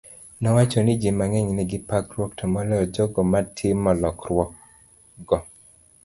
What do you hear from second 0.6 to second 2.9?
ni ji mang'eny nigi parruok, to moloyo